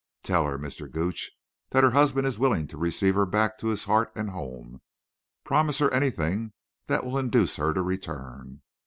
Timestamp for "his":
3.67-3.83